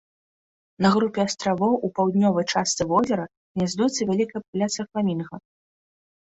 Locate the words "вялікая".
4.11-4.39